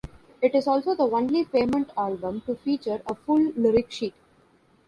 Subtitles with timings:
[0.41, 4.15] It is also the only Pavement album to feature a full lyric sheet.